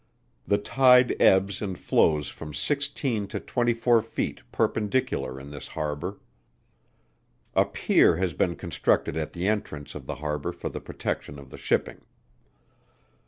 The 0.47 0.57
tide 0.57 1.15
ebbs 1.21 1.61
and 1.61 1.77
flows 1.77 2.27
from 2.29 2.55
sixteen 2.55 3.27
to 3.27 3.39
twenty 3.39 3.75
four 3.75 4.01
feet 4.01 4.41
perpendicular 4.51 5.39
in 5.39 5.51
this 5.51 5.67
harbour. 5.67 6.17
A 7.55 7.65
pier 7.65 8.15
has 8.17 8.33
been 8.33 8.55
constructed 8.55 9.15
at 9.15 9.33
the 9.33 9.47
entrance 9.47 9.93
of 9.93 10.07
the 10.07 10.15
harbour 10.15 10.53
for 10.53 10.69
the 10.69 10.81
protection 10.81 11.37
of 11.37 11.51
the 11.51 11.57
shipping. 11.59 12.01